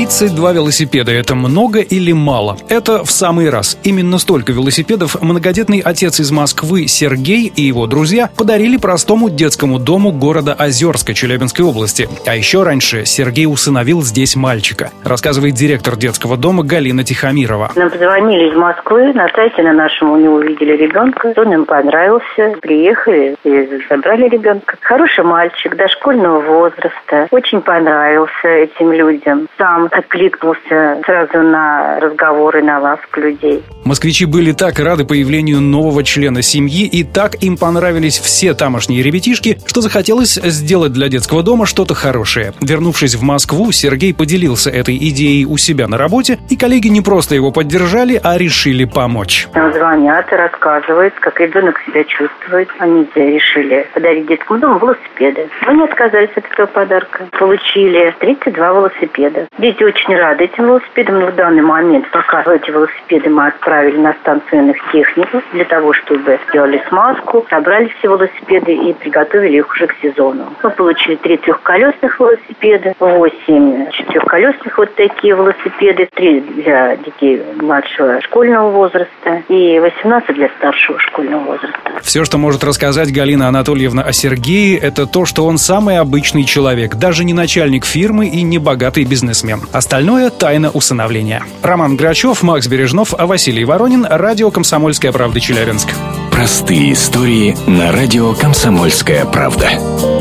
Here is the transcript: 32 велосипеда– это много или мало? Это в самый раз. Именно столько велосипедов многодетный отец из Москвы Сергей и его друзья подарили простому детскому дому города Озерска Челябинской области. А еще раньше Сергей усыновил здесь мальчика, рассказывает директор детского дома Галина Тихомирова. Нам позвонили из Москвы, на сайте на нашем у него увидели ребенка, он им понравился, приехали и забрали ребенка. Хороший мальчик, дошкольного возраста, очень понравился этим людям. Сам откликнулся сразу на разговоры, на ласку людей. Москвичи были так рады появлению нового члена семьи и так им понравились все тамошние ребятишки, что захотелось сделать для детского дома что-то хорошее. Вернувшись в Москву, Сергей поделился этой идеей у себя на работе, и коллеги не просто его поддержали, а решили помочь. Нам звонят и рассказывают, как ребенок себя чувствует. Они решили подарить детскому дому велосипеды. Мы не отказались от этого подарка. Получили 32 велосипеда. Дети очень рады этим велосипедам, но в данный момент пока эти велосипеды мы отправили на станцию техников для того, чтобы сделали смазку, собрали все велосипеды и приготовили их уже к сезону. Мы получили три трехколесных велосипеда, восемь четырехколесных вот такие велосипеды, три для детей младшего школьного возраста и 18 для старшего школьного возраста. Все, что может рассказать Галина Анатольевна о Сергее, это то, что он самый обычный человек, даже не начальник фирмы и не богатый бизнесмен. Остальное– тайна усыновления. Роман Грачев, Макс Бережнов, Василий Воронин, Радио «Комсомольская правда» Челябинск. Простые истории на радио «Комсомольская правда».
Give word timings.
32 0.00 0.52
велосипеда– 0.52 1.12
это 1.12 1.34
много 1.34 1.80
или 1.80 2.12
мало? 2.12 2.56
Это 2.70 3.04
в 3.04 3.10
самый 3.10 3.50
раз. 3.50 3.78
Именно 3.84 4.16
столько 4.16 4.50
велосипедов 4.50 5.20
многодетный 5.20 5.80
отец 5.84 6.20
из 6.20 6.30
Москвы 6.32 6.86
Сергей 6.86 7.52
и 7.54 7.60
его 7.60 7.86
друзья 7.86 8.30
подарили 8.34 8.78
простому 8.78 9.28
детскому 9.28 9.78
дому 9.78 10.10
города 10.10 10.54
Озерска 10.54 11.12
Челябинской 11.12 11.66
области. 11.66 12.08
А 12.26 12.34
еще 12.34 12.62
раньше 12.62 13.04
Сергей 13.04 13.44
усыновил 13.44 14.00
здесь 14.00 14.36
мальчика, 14.36 14.90
рассказывает 15.04 15.52
директор 15.52 15.96
детского 15.96 16.38
дома 16.38 16.62
Галина 16.62 17.04
Тихомирова. 17.04 17.72
Нам 17.76 17.90
позвонили 17.90 18.48
из 18.50 18.56
Москвы, 18.56 19.12
на 19.12 19.28
сайте 19.34 19.62
на 19.62 19.74
нашем 19.74 20.12
у 20.12 20.16
него 20.16 20.36
увидели 20.36 20.78
ребенка, 20.78 21.34
он 21.36 21.52
им 21.52 21.66
понравился, 21.66 22.56
приехали 22.62 23.36
и 23.44 23.68
забрали 23.90 24.30
ребенка. 24.30 24.78
Хороший 24.80 25.24
мальчик, 25.24 25.76
дошкольного 25.76 26.40
возраста, 26.40 27.28
очень 27.30 27.60
понравился 27.60 28.48
этим 28.48 28.92
людям. 28.92 29.46
Сам 29.58 29.89
откликнулся 29.90 31.00
сразу 31.04 31.42
на 31.42 31.98
разговоры, 32.00 32.62
на 32.62 32.78
ласку 32.78 33.20
людей. 33.20 33.62
Москвичи 33.84 34.26
были 34.26 34.52
так 34.52 34.78
рады 34.78 35.04
появлению 35.04 35.60
нового 35.60 36.04
члена 36.04 36.42
семьи 36.42 36.86
и 36.86 37.02
так 37.02 37.42
им 37.42 37.56
понравились 37.56 38.18
все 38.18 38.54
тамошние 38.54 39.02
ребятишки, 39.02 39.58
что 39.66 39.80
захотелось 39.80 40.34
сделать 40.34 40.92
для 40.92 41.08
детского 41.08 41.42
дома 41.42 41.66
что-то 41.66 41.94
хорошее. 41.94 42.52
Вернувшись 42.60 43.14
в 43.14 43.22
Москву, 43.22 43.72
Сергей 43.72 44.14
поделился 44.14 44.70
этой 44.70 44.96
идеей 44.96 45.44
у 45.44 45.56
себя 45.56 45.88
на 45.88 45.98
работе, 45.98 46.38
и 46.48 46.56
коллеги 46.56 46.88
не 46.88 47.00
просто 47.00 47.34
его 47.34 47.50
поддержали, 47.50 48.20
а 48.22 48.36
решили 48.38 48.84
помочь. 48.84 49.48
Нам 49.54 49.72
звонят 49.72 50.32
и 50.32 50.36
рассказывают, 50.36 51.14
как 51.20 51.40
ребенок 51.40 51.80
себя 51.86 52.04
чувствует. 52.04 52.68
Они 52.78 53.06
решили 53.14 53.86
подарить 53.94 54.26
детскому 54.26 54.60
дому 54.60 54.78
велосипеды. 54.78 55.48
Мы 55.66 55.74
не 55.74 55.84
отказались 55.84 56.30
от 56.36 56.44
этого 56.52 56.66
подарка. 56.66 57.28
Получили 57.38 58.14
32 58.20 58.68
велосипеда. 58.68 59.48
Дети 59.58 59.79
очень 59.84 60.16
рады 60.16 60.44
этим 60.44 60.66
велосипедам, 60.66 61.20
но 61.20 61.26
в 61.26 61.34
данный 61.34 61.62
момент 61.62 62.10
пока 62.10 62.42
эти 62.54 62.70
велосипеды 62.70 63.30
мы 63.30 63.46
отправили 63.46 63.96
на 63.96 64.12
станцию 64.14 64.74
техников 64.92 65.42
для 65.52 65.64
того, 65.64 65.92
чтобы 65.92 66.38
сделали 66.48 66.82
смазку, 66.88 67.46
собрали 67.50 67.92
все 67.98 68.08
велосипеды 68.08 68.72
и 68.72 68.92
приготовили 68.94 69.58
их 69.58 69.70
уже 69.70 69.86
к 69.86 69.94
сезону. 70.02 70.52
Мы 70.62 70.70
получили 70.70 71.16
три 71.16 71.36
трехколесных 71.36 72.18
велосипеда, 72.18 72.94
восемь 72.98 73.90
четырехколесных 73.90 74.76
вот 74.78 74.94
такие 74.94 75.34
велосипеды, 75.34 76.08
три 76.14 76.40
для 76.40 76.96
детей 76.96 77.42
младшего 77.56 78.20
школьного 78.22 78.70
возраста 78.70 79.42
и 79.48 79.78
18 79.78 80.34
для 80.34 80.48
старшего 80.58 80.98
школьного 80.98 81.44
возраста. 81.44 81.78
Все, 82.02 82.24
что 82.24 82.38
может 82.38 82.64
рассказать 82.64 83.12
Галина 83.12 83.48
Анатольевна 83.48 84.02
о 84.02 84.12
Сергее, 84.12 84.78
это 84.78 85.06
то, 85.06 85.24
что 85.26 85.46
он 85.46 85.58
самый 85.58 85.98
обычный 85.98 86.44
человек, 86.44 86.94
даже 86.96 87.24
не 87.24 87.34
начальник 87.34 87.84
фирмы 87.84 88.26
и 88.26 88.42
не 88.42 88.58
богатый 88.58 89.04
бизнесмен. 89.04 89.60
Остальное– 89.72 90.30
тайна 90.30 90.70
усыновления. 90.70 91.44
Роман 91.62 91.96
Грачев, 91.96 92.42
Макс 92.42 92.66
Бережнов, 92.66 93.14
Василий 93.16 93.64
Воронин, 93.64 94.04
Радио 94.08 94.50
«Комсомольская 94.50 95.12
правда» 95.12 95.40
Челябинск. 95.40 95.88
Простые 96.32 96.92
истории 96.92 97.56
на 97.68 97.92
радио 97.92 98.34
«Комсомольская 98.34 99.24
правда». 99.26 100.19